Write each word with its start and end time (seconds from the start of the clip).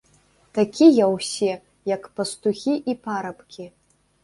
Такія 0.57 1.05
ўсе, 1.15 1.51
як 1.95 2.09
пастухі 2.17 2.73
і 2.95 2.99
парабкі! 3.07 3.71